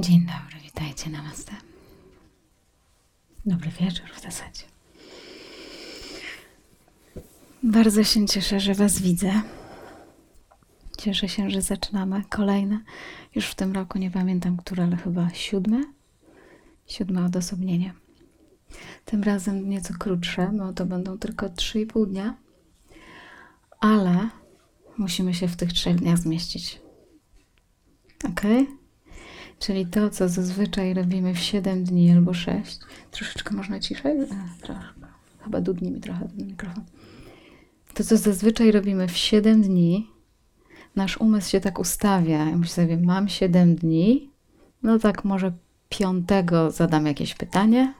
[0.00, 1.52] Dzień dobry, witajcie, namaste.
[3.46, 4.62] Dobry wieczór w zasadzie.
[7.62, 9.42] Bardzo się cieszę, że Was widzę.
[10.98, 12.80] Cieszę się, że zaczynamy kolejne.
[13.34, 15.80] Już w tym roku nie pamiętam, które, ale chyba siódme.
[16.86, 17.94] Siódme odosobnienie.
[19.04, 22.36] Tym razem nieco krótsze, bo to będą tylko 3,5 dnia,
[23.80, 24.28] ale
[24.98, 26.80] musimy się w tych trzech dniach zmieścić.
[28.24, 28.40] Ok?
[29.58, 32.78] Czyli to, co zazwyczaj robimy w 7 dni albo 6.
[33.10, 34.20] Troszeczkę można ciszej?
[34.20, 34.26] E,
[34.62, 34.82] trochę.
[35.44, 36.84] Chyba dudni mi trochę ten mikrofon.
[37.94, 40.10] To, co zazwyczaj robimy w 7 dni,
[40.96, 42.38] nasz umysł się tak ustawia.
[42.38, 44.30] Ja myślę sobie, mam 7 dni,
[44.82, 45.52] no tak może
[45.88, 47.94] piątego zadam jakieś pytanie,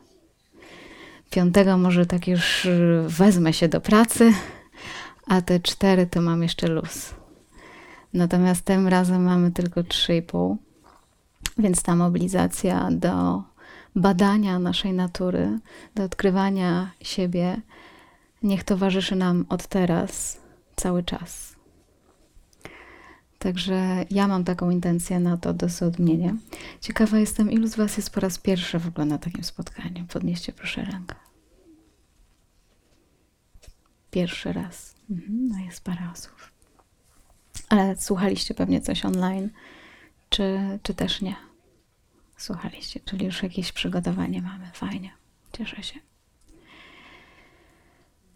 [1.31, 2.69] piątego może tak już
[3.07, 4.33] wezmę się do pracy,
[5.27, 7.15] a te cztery to mam jeszcze luz.
[8.15, 10.57] Natomiast tym razem mamy tylko 3,5,
[11.59, 13.43] więc ta mobilizacja do
[13.97, 15.59] badania naszej natury,
[15.95, 17.61] do odkrywania siebie,
[18.43, 20.41] niech towarzyszy nam od teraz
[20.77, 21.57] cały czas.
[23.39, 26.35] Także ja mam taką intencję na to dosodmienie.
[26.81, 30.05] Ciekawa jestem, ilu z Was jest po raz pierwszy w ogóle na takim spotkaniu.
[30.13, 31.15] Podnieście proszę rękę.
[34.11, 34.95] Pierwszy raz.
[35.11, 36.33] Mhm, no jest parę osób.
[37.69, 39.51] Ale słuchaliście pewnie coś online,
[40.29, 41.37] czy, czy też nie?
[42.37, 44.71] Słuchaliście, czyli już jakieś przygotowanie mamy.
[44.75, 45.11] Fajnie.
[45.53, 46.01] Cieszę się.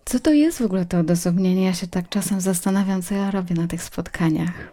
[0.04, 1.64] Co to jest w ogóle to odosobnienie?
[1.64, 4.72] Ja się tak czasem zastanawiam, co ja robię na tych spotkaniach.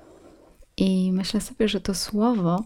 [0.77, 2.63] I myślę sobie, że to słowo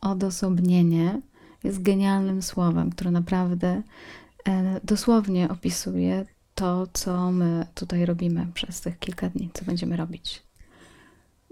[0.00, 1.20] odosobnienie
[1.64, 3.82] jest genialnym słowem, które naprawdę
[4.48, 10.42] e, dosłownie opisuje to, co my tutaj robimy przez tych kilka dni, co będziemy robić.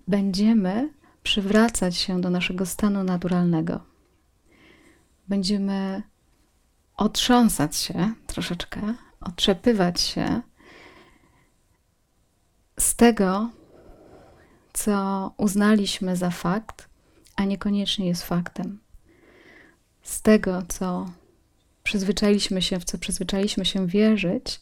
[0.08, 0.90] Będziemy
[1.22, 3.89] przywracać się do naszego stanu naturalnego.
[5.30, 6.02] Będziemy
[6.96, 10.40] otrząsać się troszeczkę, otrzepywać się
[12.78, 13.50] z tego,
[14.72, 16.88] co uznaliśmy za fakt,
[17.36, 18.78] a niekoniecznie jest faktem.
[20.02, 21.10] Z tego, co
[21.82, 24.60] przyzwyczailiśmy się, w co przyzwyczailiśmy się wierzyć,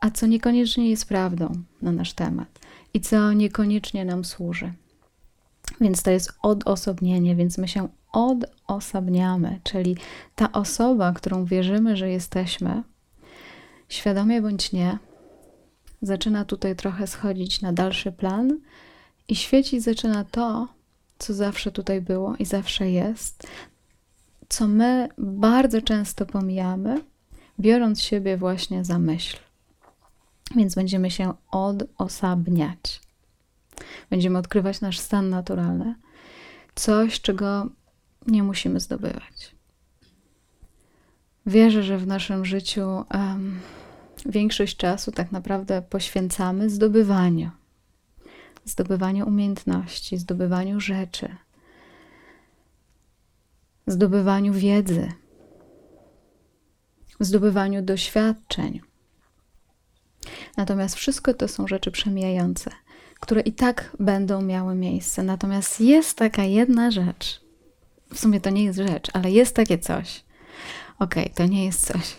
[0.00, 2.58] a co niekoniecznie jest prawdą na nasz temat
[2.94, 4.72] i co niekoniecznie nam służy.
[5.80, 9.96] Więc to jest odosobnienie, więc my się odosobniamy, czyli
[10.34, 12.82] ta osoba, którą wierzymy, że jesteśmy,
[13.88, 14.98] świadomie bądź nie,
[16.02, 18.58] zaczyna tutaj trochę schodzić na dalszy plan
[19.28, 20.68] i świecić zaczyna to,
[21.18, 23.46] co zawsze tutaj było i zawsze jest,
[24.48, 27.00] co my bardzo często pomijamy,
[27.60, 29.36] biorąc siebie właśnie za myśl.
[30.56, 33.00] Więc będziemy się odosabniać.
[34.10, 35.94] Będziemy odkrywać nasz stan naturalny,
[36.74, 37.66] coś, czego
[38.26, 39.54] nie musimy zdobywać.
[41.46, 43.60] Wierzę, że w naszym życiu um,
[44.26, 47.50] większość czasu tak naprawdę poświęcamy zdobywaniu.
[48.64, 51.36] Zdobywaniu umiejętności, zdobywaniu rzeczy,
[53.86, 55.12] zdobywaniu wiedzy,
[57.20, 58.80] zdobywaniu doświadczeń.
[60.56, 62.70] Natomiast wszystko to są rzeczy przemijające,
[63.20, 65.22] które i tak będą miały miejsce.
[65.22, 67.39] Natomiast jest taka jedna rzecz.
[68.14, 70.24] W sumie to nie jest rzecz, ale jest takie coś.
[70.98, 72.16] Okej, okay, to nie jest coś.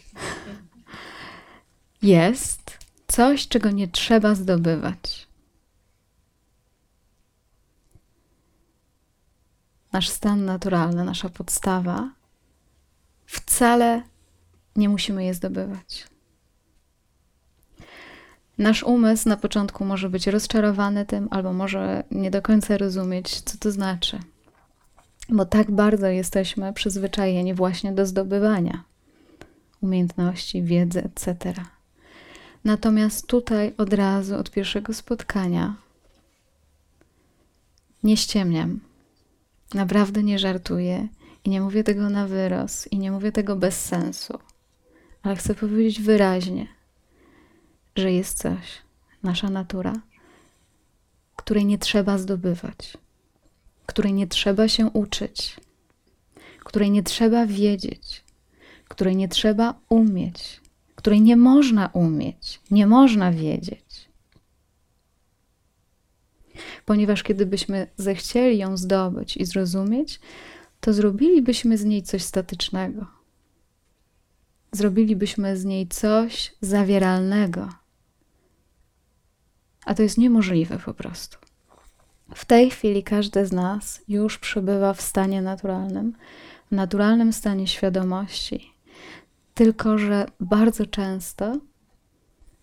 [2.02, 5.28] Jest coś, czego nie trzeba zdobywać.
[9.92, 12.12] Nasz stan naturalny, nasza podstawa,
[13.26, 14.02] wcale
[14.76, 16.08] nie musimy je zdobywać.
[18.58, 23.58] Nasz umysł na początku może być rozczarowany tym, albo może nie do końca rozumieć, co
[23.58, 24.20] to znaczy.
[25.32, 28.84] Bo tak bardzo jesteśmy przyzwyczajeni właśnie do zdobywania
[29.82, 31.54] umiejętności, wiedzy, etc.
[32.64, 35.76] Natomiast tutaj od razu, od pierwszego spotkania,
[38.04, 38.80] nie ściemniam.
[39.74, 41.08] Naprawdę nie żartuję
[41.44, 44.40] i nie mówię tego na wyrost i nie mówię tego bez sensu,
[45.24, 46.68] ale chcę powiedzieć wyraźnie–
[47.96, 48.82] że jest coś,
[49.24, 49.94] nasza natura,
[51.36, 52.98] której nie trzeba zdobywać,
[53.92, 55.56] której nie trzeba się uczyć,
[56.60, 58.24] której nie trzeba wiedzieć,
[58.88, 60.62] której nie trzeba umieć,
[60.96, 64.10] której nie można umieć, nie można wiedzieć.
[66.86, 70.20] Ponieważ kiedybyśmy zechcieli ją zdobyć i zrozumieć,
[70.80, 73.06] to zrobilibyśmy z niej coś statycznego.
[74.72, 77.82] Zrobilibyśmy z niej coś zawieralnego
[79.86, 81.38] a to jest niemożliwe po prostu.
[82.36, 86.14] W tej chwili każdy z nas już przebywa w stanie naturalnym,
[86.72, 88.74] w naturalnym stanie świadomości.
[89.54, 91.58] Tylko, że bardzo często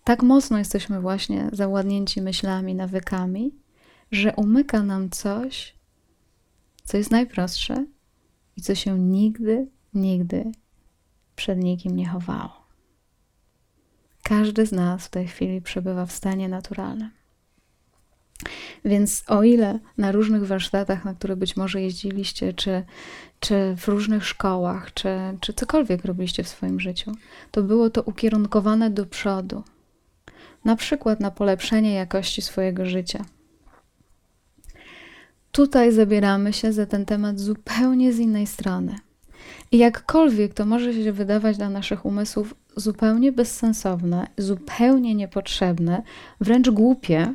[0.03, 3.51] tak mocno jesteśmy właśnie zawładnięci myślami, nawykami,
[4.11, 5.75] że umyka nam coś,
[6.83, 7.85] co jest najprostsze
[8.57, 10.51] i co się nigdy, nigdy
[11.35, 12.67] przed nikim nie chowało.
[14.23, 17.18] Każdy z nas w tej chwili przebywa w stanie naturalnym.
[18.85, 22.83] Więc o ile na różnych warsztatach, na które być może jeździliście, czy,
[23.39, 25.09] czy w różnych szkołach, czy,
[25.39, 27.11] czy cokolwiek robiliście w swoim życiu,
[27.51, 29.63] to było to ukierunkowane do przodu.
[30.65, 33.25] Na przykład na polepszenie jakości swojego życia.
[35.51, 38.95] Tutaj zabieramy się za ten temat zupełnie z innej strony.
[39.71, 46.03] I jakkolwiek to może się wydawać dla naszych umysłów zupełnie bezsensowne, zupełnie niepotrzebne,
[46.41, 47.33] wręcz głupie,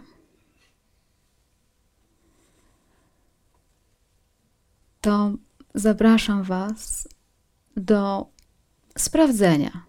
[5.04, 5.32] to
[5.74, 7.08] zapraszam Was
[7.76, 8.26] do
[8.98, 9.84] sprawdzenia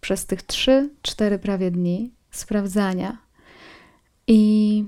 [0.00, 3.18] przez tych 3-4 prawie dni sprawdzania
[4.26, 4.84] i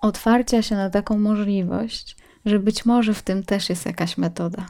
[0.00, 4.66] otwarcia się na taką możliwość, że być może w tym też jest jakaś metoda.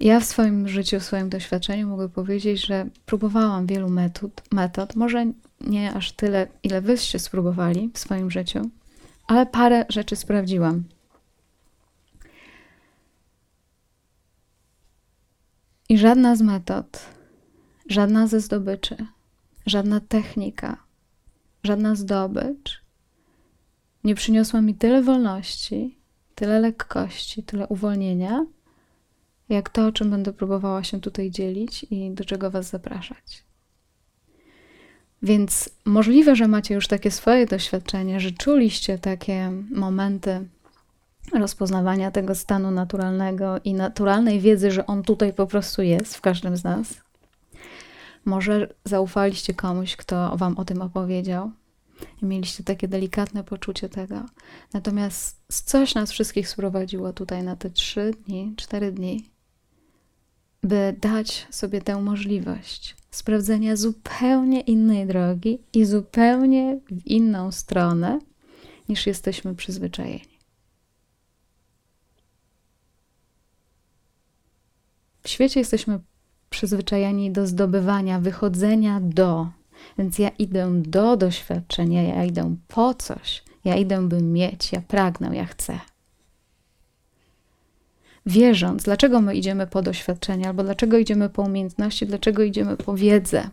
[0.00, 5.26] Ja w swoim życiu, w swoim doświadczeniu mogę powiedzieć, że próbowałam wielu metod, metod, może
[5.60, 8.70] nie aż tyle, ile wyście spróbowali w swoim życiu,
[9.26, 10.84] ale parę rzeczy sprawdziłam.
[15.88, 17.06] I żadna z metod,
[17.88, 18.96] żadna ze zdobyczy,
[19.66, 20.76] żadna technika,
[21.64, 22.82] żadna zdobycz
[24.04, 25.98] nie przyniosła mi tyle wolności,
[26.34, 28.46] tyle lekkości, tyle uwolnienia,
[29.48, 33.44] jak to, o czym będę próbowała się tutaj dzielić i do czego Was zapraszać.
[35.22, 40.48] Więc możliwe, że macie już takie swoje doświadczenie, że czuliście takie momenty
[41.34, 46.56] rozpoznawania tego stanu naturalnego i naturalnej wiedzy, że on tutaj po prostu jest w każdym
[46.56, 46.94] z nas.
[48.24, 51.50] Może zaufaliście komuś, kto Wam o tym opowiedział
[52.22, 54.24] i mieliście takie delikatne poczucie tego.
[54.72, 59.30] Natomiast coś nas wszystkich sprowadziło tutaj na te trzy dni, cztery dni,
[60.62, 68.18] by dać sobie tę możliwość sprawdzenia zupełnie innej drogi i zupełnie w inną stronę,
[68.88, 70.37] niż jesteśmy przyzwyczajeni.
[75.28, 76.00] W świecie jesteśmy
[76.50, 79.48] przyzwyczajeni do zdobywania, wychodzenia do.
[79.98, 85.36] Więc ja idę do doświadczenia, ja idę po coś, ja idę, by mieć, ja pragnę,
[85.36, 85.80] ja chcę
[88.26, 93.50] wierząc, dlaczego my idziemy po doświadczenia, albo dlaczego idziemy po umiejętności, dlaczego idziemy po wiedzę.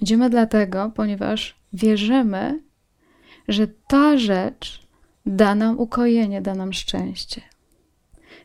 [0.00, 2.62] Idziemy dlatego, ponieważ wierzymy,
[3.48, 4.86] że ta rzecz
[5.26, 7.40] da nam ukojenie, da nam szczęście.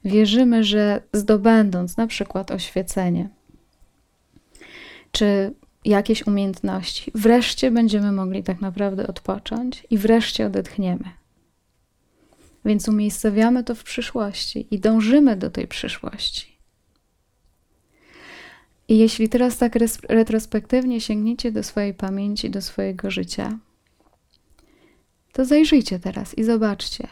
[0.05, 3.29] Wierzymy, że zdobędąc na przykład oświecenie,
[5.11, 5.53] czy
[5.85, 11.03] jakieś umiejętności, wreszcie będziemy mogli tak naprawdę odpocząć i wreszcie odetchniemy.
[12.65, 16.57] Więc umiejscowiamy to w przyszłości i dążymy do tej przyszłości.
[18.87, 19.75] I jeśli teraz tak
[20.09, 23.59] retrospektywnie sięgniecie do swojej pamięci, do swojego życia,
[25.33, 27.07] to zajrzyjcie teraz i zobaczcie,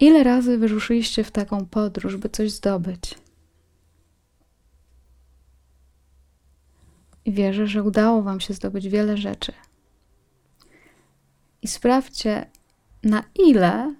[0.00, 3.14] ile razy wyruszyliście w taką podróż, by coś zdobyć.
[7.24, 9.52] I wierzę, że udało Wam się zdobyć wiele rzeczy.
[11.62, 12.50] I sprawdźcie,
[13.02, 13.94] na ile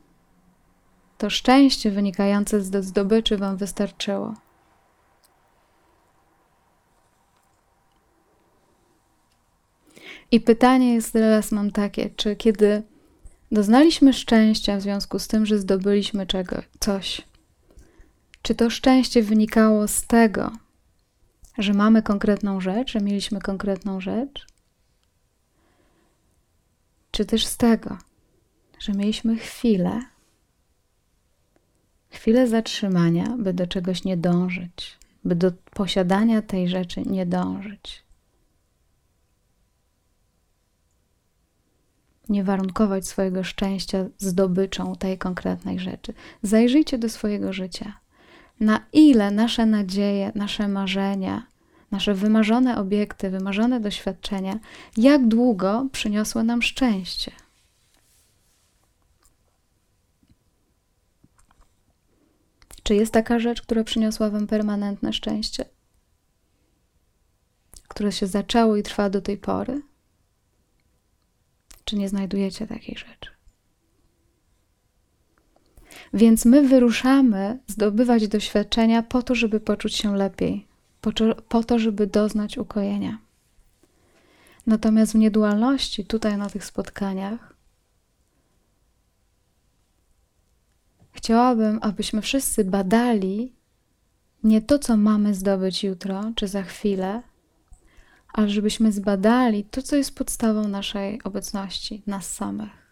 [1.19, 4.35] to szczęście wynikające ze zdobyczy Wam wystarczyło.
[10.31, 12.83] I pytanie jest teraz mam takie, czy kiedy
[13.55, 17.23] doznaliśmy szczęścia w związku z tym, że zdobyliśmy czego, coś,
[18.43, 20.53] czy to szczęście wynikało z tego,
[21.59, 24.47] że mamy konkretną rzecz, że mieliśmy konkretną rzecz,
[27.11, 27.99] czy też z tego,
[28.79, 30.01] że mieliśmy chwilę,
[32.11, 38.04] chwilę zatrzymania, by do czegoś nie dążyć, by do posiadania tej rzeczy nie dążyć.
[42.29, 46.15] Nie warunkować swojego szczęścia zdobyczą tej konkretnej rzeczy.
[46.43, 47.93] Zajrzyjcie do swojego życia.
[48.61, 51.47] Na ile nasze nadzieje, nasze marzenia,
[51.91, 54.59] nasze wymarzone obiekty, wymarzone doświadczenia,
[54.97, 57.33] jak długo przyniosły nam szczęście.
[62.83, 65.65] Czy jest taka rzecz, która przyniosła Wam permanentne szczęście?
[67.89, 69.83] Które się zaczęło i trwa do tej pory?
[71.85, 73.31] Czy nie znajdujecie takiej rzeczy?
[76.15, 80.67] Więc my wyruszamy zdobywać doświadczenia po to, żeby poczuć się lepiej,
[81.49, 83.19] po, to, żeby doznać ukojenia.
[84.67, 87.55] Natomiast w niedualności, tutaj na tych spotkaniach,
[91.13, 93.53] chciałabym, abyśmy wszyscy badali
[94.45, 97.23] nie to, co mamy zdobyć jutro czy za chwilę,
[98.35, 102.85] ale żebyśmy zbadali to, co jest podstawą naszej obecności, nas samych.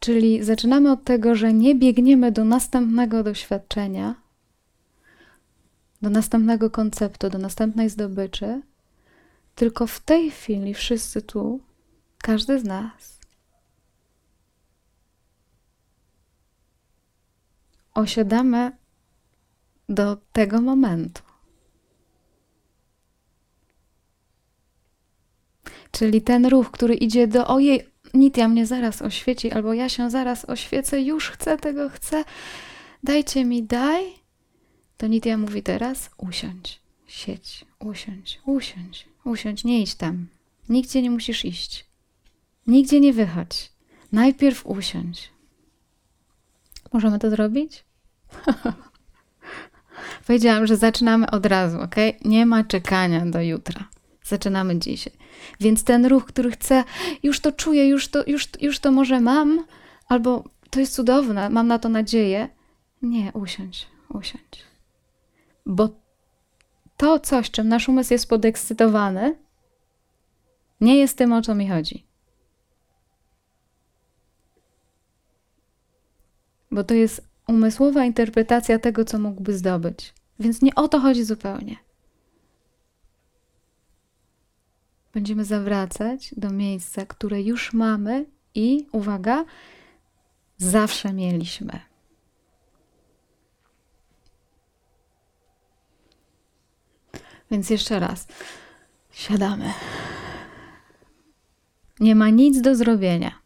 [0.00, 4.14] Czyli zaczynamy od tego, że nie biegniemy do następnego doświadczenia,
[6.02, 8.62] do następnego konceptu, do następnej zdobyczy,
[9.54, 11.60] tylko w tej chwili wszyscy tu,
[12.18, 13.18] każdy z nas,
[17.94, 18.72] osiadamy
[19.88, 21.27] do tego momentu.
[25.90, 30.44] Czyli ten ruch, który idzie do ojej, Nitya mnie zaraz oświeci, albo ja się zaraz
[30.44, 32.24] oświecę, już chcę tego, chcę,
[33.02, 34.04] dajcie mi, daj.
[34.96, 40.26] To Nitya mówi teraz, usiądź, siedź, usiądź, usiądź, usiądź, nie idź tam.
[40.68, 41.86] Nigdzie nie musisz iść.
[42.66, 43.72] Nigdzie nie wychodź.
[44.12, 45.30] Najpierw usiądź.
[46.92, 47.84] Możemy to zrobić?
[50.26, 51.94] Powiedziałam, że zaczynamy od razu, ok?
[52.24, 53.88] Nie ma czekania do jutra.
[54.28, 55.12] Zaczynamy dzisiaj.
[55.60, 56.84] Więc ten ruch, który chce,
[57.22, 59.64] już to czuję, już to, już, już to może mam,
[60.08, 62.48] albo to jest cudowne, mam na to nadzieję.
[63.02, 64.64] Nie, usiądź, usiądź.
[65.66, 65.88] Bo
[66.96, 69.36] to coś, czym nasz umysł jest podekscytowany,
[70.80, 72.04] nie jest tym, o co mi chodzi.
[76.70, 80.14] Bo to jest umysłowa interpretacja tego, co mógłby zdobyć.
[80.40, 81.76] Więc nie o to chodzi zupełnie.
[85.14, 89.44] Będziemy zawracać do miejsca, które już mamy i uwaga,
[90.58, 91.80] zawsze mieliśmy.
[97.50, 98.26] Więc jeszcze raz.
[99.10, 99.72] Siadamy.
[102.00, 103.38] Nie ma nic do zrobienia.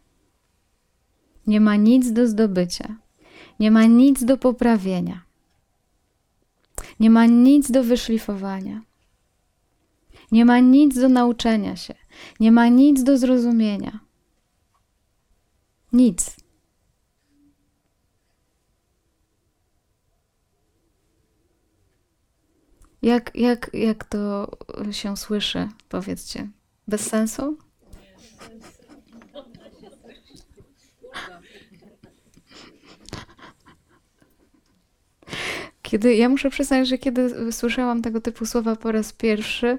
[1.47, 2.97] Nie ma nic do zdobycia.
[3.61, 5.23] Nie ma nic do poprawienia.
[7.01, 8.83] Nie ma nic do wyszlifowania.
[10.33, 11.95] Nie ma nic do nauczenia się,
[12.41, 14.01] nie ma nic do zrozumienia.
[15.93, 16.37] Nic.
[23.03, 24.51] Jak, jak, jak to
[24.91, 26.49] się słyszy, powiedzcie?
[26.89, 27.59] Bez sensu?
[35.83, 39.79] Kiedy, ja muszę przyznać, że kiedy słyszałam tego typu słowa po raz pierwszy,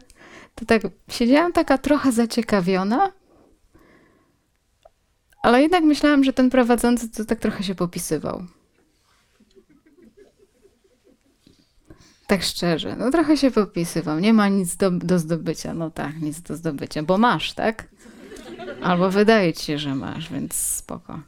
[0.55, 3.12] to tak siedziałam taka trochę zaciekawiona,
[5.43, 8.43] ale jednak myślałam, że ten prowadzący to tak trochę się popisywał.
[12.27, 14.19] Tak szczerze, no trochę się popisywał.
[14.19, 15.74] Nie ma nic do, do zdobycia.
[15.74, 17.88] No tak, nic do zdobycia, bo masz, tak?
[18.81, 21.19] Albo wydaje ci się, że masz, więc spoko.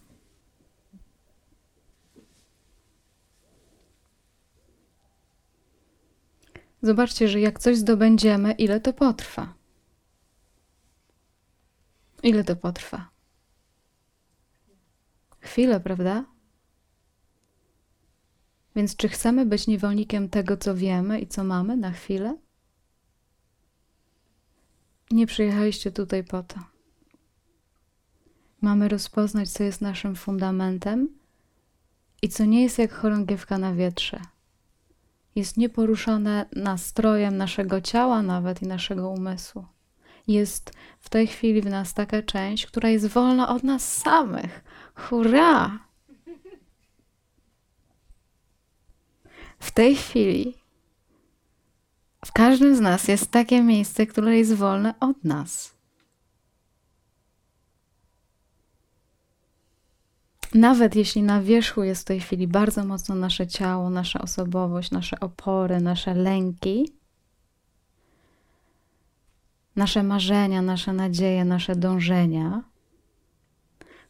[6.85, 9.53] Zobaczcie, że jak coś zdobędziemy, ile to potrwa.
[12.23, 13.09] Ile to potrwa?
[15.39, 16.25] Chwilę, prawda?
[18.75, 22.37] Więc czy chcemy być niewolnikiem tego, co wiemy i co mamy na chwilę?
[25.11, 26.59] Nie przyjechaliście tutaj po to.
[28.61, 31.09] Mamy rozpoznać, co jest naszym fundamentem
[32.21, 34.34] i co nie jest jak chorągiewka na wietrze
[35.35, 39.65] jest nieporuszone nastrojem naszego ciała, nawet i naszego umysłu.
[40.27, 44.63] Jest w tej chwili w nas taka część, która jest wolna od nas samych.
[44.95, 45.79] Hurra!
[49.59, 50.53] W tej chwili
[52.25, 55.74] w każdym z nas jest takie miejsce, które jest wolne od nas.
[60.55, 65.19] Nawet jeśli na wierzchu jest w tej chwili bardzo mocno nasze ciało, nasza osobowość, nasze
[65.19, 66.93] opory, nasze lęki,
[69.75, 72.63] nasze marzenia, nasze nadzieje, nasze dążenia,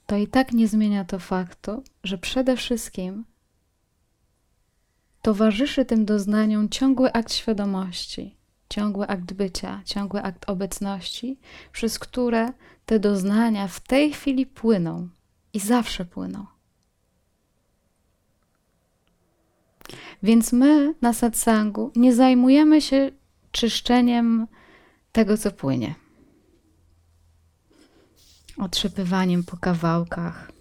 [0.06, 3.26] to i tak nie zmienia to faktu, że przede wszystkim
[5.22, 8.36] towarzyszy tym doznaniom ciągły akt świadomości,
[8.70, 11.40] ciągły akt bycia, ciągły akt obecności,
[11.72, 12.54] przez które
[12.86, 15.10] te doznania w tej chwili płyną
[15.56, 16.46] i zawsze płyną.
[20.24, 23.12] Więc my na satsangu nie zajmujemy się
[23.52, 24.48] czyszczeniem
[25.12, 25.96] tego, co płynie.
[28.58, 30.52] Otrzepywaniem po kawałkach,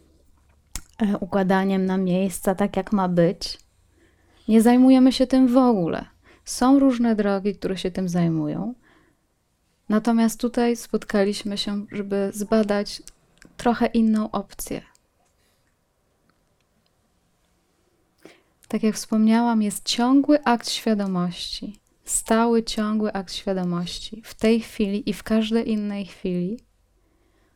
[0.99, 3.59] e, układaniem na miejsca tak, jak ma być.
[4.49, 6.05] Nie zajmujemy się tym w ogóle.
[6.45, 8.75] Są różne drogi, które się tym zajmują.
[9.89, 13.03] Natomiast tutaj spotkaliśmy się, żeby zbadać
[13.57, 14.83] trochę inną opcję.
[18.69, 25.13] Tak jak wspomniałam, jest ciągły akt świadomości, stały, ciągły akt świadomości w tej chwili i
[25.13, 26.61] w każdej innej chwili,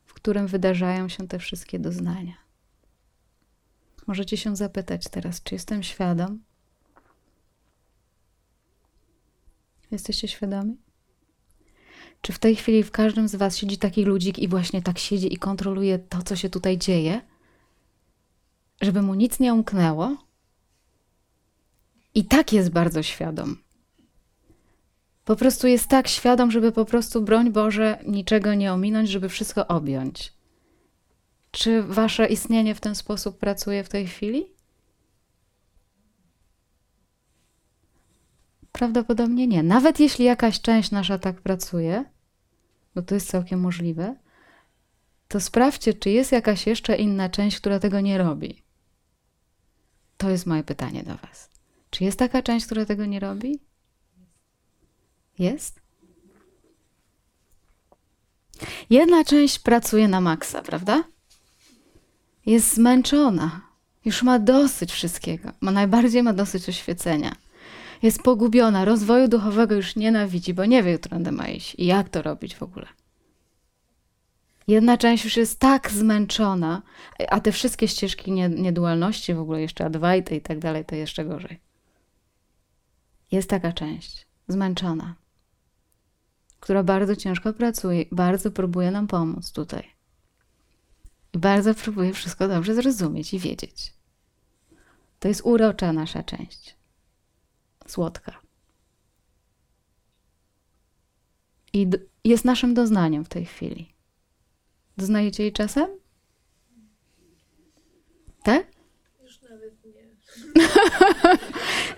[0.05, 2.35] w którym wydarzają się te wszystkie doznania.
[4.07, 6.43] Możecie się zapytać teraz, czy jestem świadom?
[9.91, 10.88] Jesteście świadomi?
[12.23, 15.35] Czy w tej chwili w każdym z Was siedzi taki ludzik i właśnie tak siedzi
[15.35, 17.21] i kontroluje to, co się tutaj dzieje,
[18.81, 20.17] żeby mu nic nie umknęło?
[22.15, 23.57] I tak jest bardzo świadom.
[25.25, 29.67] Po prostu jest tak świadom, żeby po prostu, broń Boże, niczego nie ominąć, żeby wszystko
[29.67, 30.33] objąć.
[31.51, 34.47] Czy Wasze istnienie w ten sposób pracuje w tej chwili?
[38.79, 39.63] Prawdopodobnie nie.
[39.63, 42.05] Nawet jeśli jakaś część nasza tak pracuje,
[42.95, 44.17] bo to jest całkiem możliwe,
[45.29, 48.63] to sprawdźcie, czy jest jakaś jeszcze inna część, która tego nie robi.
[50.17, 51.51] To jest moje pytanie do Was.
[51.91, 53.61] Czy jest taka część, która tego nie robi?
[55.39, 55.81] Jest?
[58.91, 61.05] Jedna część pracuje na maksa, prawda?
[62.47, 63.61] Jest zmęczona.
[64.05, 65.53] Już ma dosyć wszystkiego.
[65.61, 67.48] Ma najbardziej ma dosyć oświecenia
[68.03, 72.23] jest pogubiona, rozwoju duchowego już nienawidzi, bo nie wie, którędy ma iść i jak to
[72.23, 72.87] robić w ogóle.
[74.69, 76.83] Jedna część już jest tak zmęczona,
[77.29, 81.61] a te wszystkie ścieżki niedualności, w ogóle jeszcze Advaita i tak dalej, to jeszcze gorzej.
[83.31, 85.15] Jest taka część, zmęczona,
[86.61, 89.83] która bardzo ciężko pracuje, bardzo próbuje nam pomóc tutaj.
[91.33, 93.95] I bardzo próbuje wszystko dobrze zrozumieć i wiedzieć.
[95.19, 96.78] To jest urocza nasza część
[97.93, 98.41] słodka.
[101.73, 101.91] I
[102.25, 103.95] jest naszym doznaniem w tej chwili.
[104.97, 105.87] Doznajecie jej czasem?
[108.43, 108.67] Tak?
[109.23, 110.09] Już nawet nie.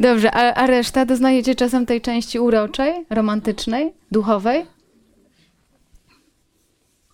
[0.09, 4.66] Dobrze, a, a reszta doznajecie czasem tej części uroczej, romantycznej, duchowej?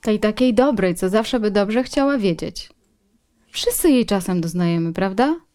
[0.02, 2.70] Tej takiej dobrej, co zawsze by dobrze chciała wiedzieć.
[3.50, 5.45] Wszyscy jej czasem doznajemy, prawda?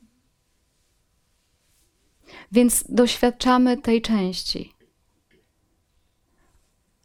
[2.51, 4.73] Więc doświadczamy tej części.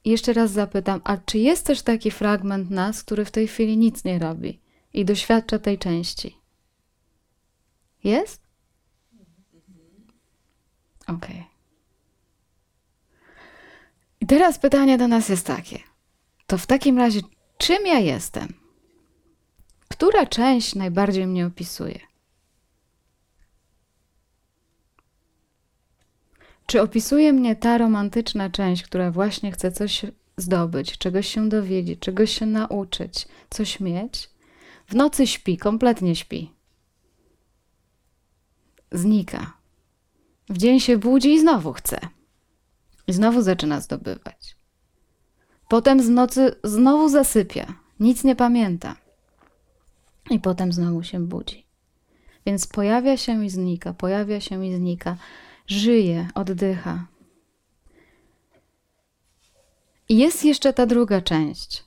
[0.05, 4.05] Jeszcze raz zapytam, a czy jest też taki fragment nas, który w tej chwili nic
[4.05, 4.61] nie robi
[4.95, 6.37] i doświadcza tej części?
[8.05, 8.43] Jest?
[11.07, 11.27] Ok.
[14.21, 15.79] I teraz pytanie do nas jest takie.
[16.47, 17.21] To w takim razie,
[17.59, 18.55] czym ja jestem?
[19.89, 22.06] Która część najbardziej mnie opisuje?
[26.67, 32.39] Czy opisuje mnie ta romantyczna część, która właśnie chce coś zdobyć, czegoś się dowiedzieć, czegoś
[32.39, 34.31] się nauczyć, coś mieć?
[34.87, 36.53] W nocy śpi, kompletnie śpi.
[38.93, 39.53] Znika.
[40.49, 41.99] W dzień się budzi i znowu chce.
[43.07, 44.57] I znowu zaczyna zdobywać.
[45.69, 48.97] Potem z nocy znowu zasypia, nic nie pamięta.
[50.31, 51.67] I potem znowu się budzi.
[52.47, 55.17] Więc pojawia się i znika, pojawia się i znika
[55.69, 57.07] żyje, oddycha.
[60.09, 61.85] I jest jeszcze ta druga część,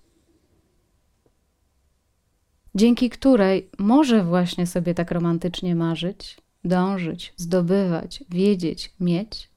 [2.75, 9.49] dzięki której może właśnie sobie tak romantycznie marzyć, dążyć, zdobywać, wiedzieć, mieć.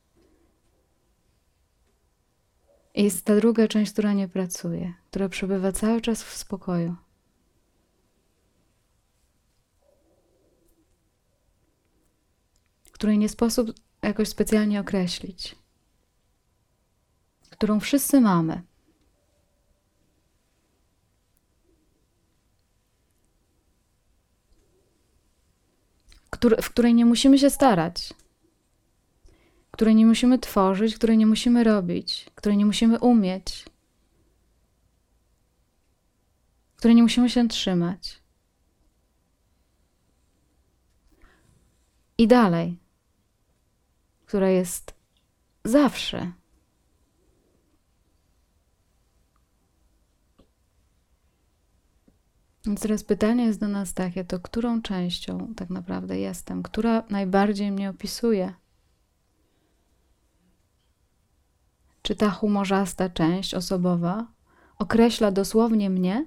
[2.95, 6.97] Jest ta druga część, która nie pracuje, która przebywa cały czas w spokoju.
[12.93, 13.73] Której nie sposób
[14.09, 15.57] jakoś specjalnie określić,
[17.51, 18.63] którą wszyscy mamy.
[26.63, 28.15] w której nie musimy się starać,
[29.71, 33.65] której nie musimy tworzyć, której nie musimy robić, której nie musimy umieć,
[36.77, 38.23] której nie musimy się trzymać.
[42.19, 42.82] I dalej
[44.33, 44.95] która jest
[45.65, 46.33] zawsze.
[52.67, 56.63] Więc teraz pytanie jest do nas takie: to którą częścią tak naprawdę jestem?
[56.63, 58.55] Która najbardziej mnie opisuje?
[62.03, 64.27] Czy ta humorzasta część osobowa
[64.79, 66.27] określa dosłownie mnie?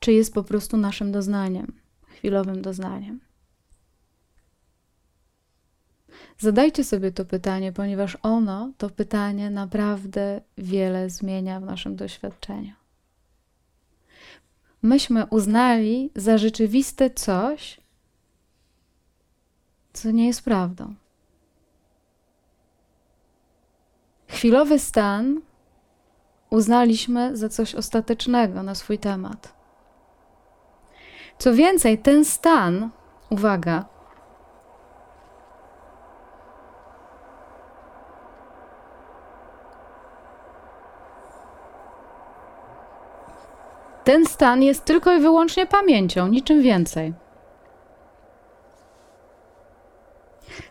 [0.00, 1.72] czy jest po prostu naszym doznaniem,
[2.06, 3.27] chwilowym doznaniem.
[6.38, 12.72] Zadajcie sobie to pytanie, ponieważ ono, to pytanie, naprawdę wiele zmienia w naszym doświadczeniu.
[14.82, 17.80] Myśmy uznali za rzeczywiste coś,
[19.92, 20.94] co nie jest prawdą.
[24.28, 25.40] Chwilowy stan
[26.50, 29.54] uznaliśmy za coś ostatecznego na swój temat.
[31.38, 32.90] Co więcej, ten stan,
[33.30, 33.84] uwaga,
[44.08, 47.14] ten stan jest tylko i wyłącznie pamięcią, niczym więcej.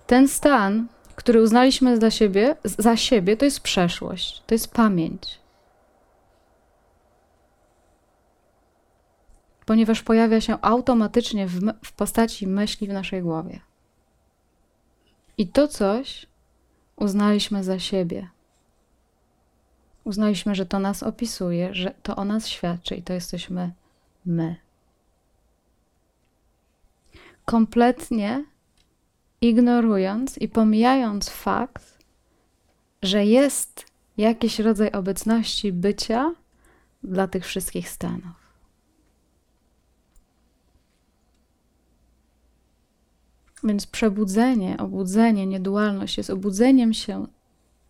[0.08, 5.40] Ten stan, który uznaliśmy za siebie, za siebie, to jest przeszłość, to jest pamięć.
[9.66, 13.60] Ponieważ pojawia się automatycznie w, w postaci myśli w naszej głowie.
[15.38, 16.26] I to coś
[16.96, 18.37] uznaliśmy za siebie.
[20.08, 23.72] Uznaliśmy, że to nas opisuje, że to o nas świadczy i to jesteśmy
[24.26, 24.56] my.
[27.46, 28.46] Kompletnie
[29.42, 31.98] ignorując i pomijając fakt,
[33.02, 33.86] że jest
[34.18, 36.36] jakiś rodzaj obecności bycia
[37.04, 38.38] dla tych wszystkich stanów.
[43.64, 47.28] Więc przebudzenie, obudzenie, niedualność jest obudzeniem się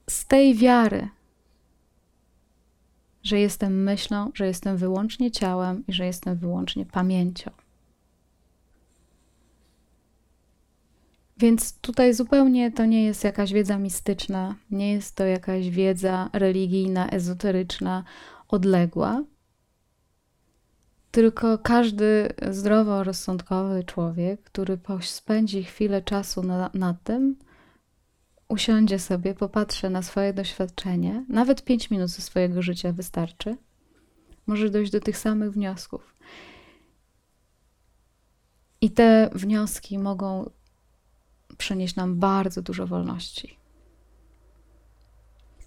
[0.10, 1.10] z tej wiary,
[3.27, 7.51] że jestem myślą, że jestem wyłącznie ciałem i że jestem wyłącznie pamięcią.
[11.37, 17.09] Więc tutaj zupełnie to nie jest jakaś wiedza mistyczna, nie jest to jakaś wiedza religijna,
[17.09, 18.03] ezoteryczna,
[18.47, 19.23] odległa.
[21.11, 27.35] Tylko każdy zdroworozsądkowy człowiek, który spędzi chwilę czasu na, na tym,
[28.47, 33.57] usiądzie sobie, popatrzy na swoje doświadczenie, nawet 5 minut ze swojego życia wystarczy,
[34.47, 36.15] może dojść do tych samych wniosków.
[38.81, 40.49] I te wnioski mogą
[41.57, 43.57] przynieść nam bardzo dużo wolności.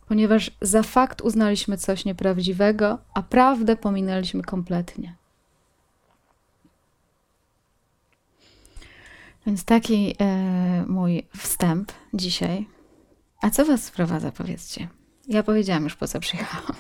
[0.09, 5.20] Ponieważ za fakt uznaliśmy coś nieprawdziwego, a prawdę pominęliśmy kompletnie.
[9.47, 12.69] Więc taki e, mój wstęp dzisiaj.
[13.43, 14.89] A co Was sprowadza, powiedzcie?
[15.29, 16.75] Ja powiedziałam już, po co przyjechałam.